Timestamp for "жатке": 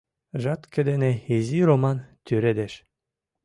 0.43-0.81